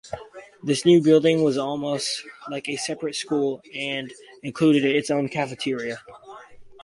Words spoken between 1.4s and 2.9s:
was almost like a